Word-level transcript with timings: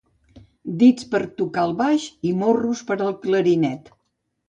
Dits 0.83 1.05
per 1.11 1.19
a 1.19 1.29
tocar 1.43 1.67
el 1.71 1.77
baix 1.83 2.09
i 2.31 2.35
morros 2.43 2.85
per 2.91 3.01
al 3.01 3.17
clarinet. 3.29 3.97